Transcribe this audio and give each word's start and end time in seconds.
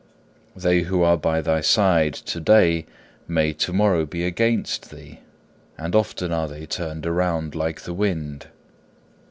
They 0.55 0.81
who 0.81 1.03
are 1.03 1.19
on 1.23 1.43
thy 1.43 1.61
side 1.61 2.15
to 2.15 2.39
day, 2.39 2.87
may 3.27 3.53
to 3.53 3.71
morrow 3.71 4.03
be 4.07 4.25
against 4.25 4.89
thee, 4.89 5.19
and 5.77 5.95
often 5.95 6.31
are 6.33 6.47
they 6.47 6.65
turned 6.65 7.05
round 7.05 7.53
like 7.53 7.81
the 7.81 7.93
wind. 7.93 8.47